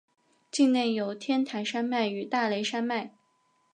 [0.49, 3.13] 境内有天台山脉与大雷山脉。